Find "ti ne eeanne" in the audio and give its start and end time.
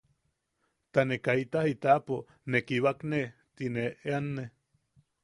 3.55-4.43